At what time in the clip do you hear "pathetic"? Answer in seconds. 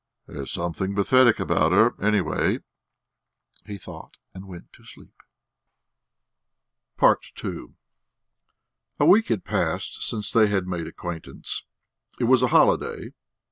0.95-1.39